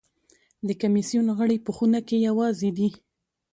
د 0.67 0.69
کمېسیون 0.81 1.27
غړي 1.37 1.57
په 1.65 1.71
خونه 1.75 1.99
کې 2.07 2.23
یوازې 2.27 2.69
دي. 2.77 2.89